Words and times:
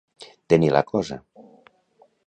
Tenir 0.53 0.71
la 0.75 0.83
cosa. 0.93 1.21